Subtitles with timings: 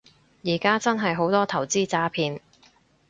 [0.43, 2.39] 而家真係好多投資詐騙